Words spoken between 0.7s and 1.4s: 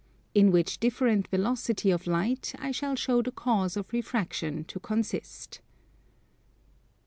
different